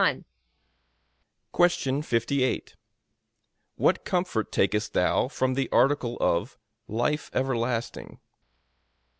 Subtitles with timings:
[0.03, 0.23] A.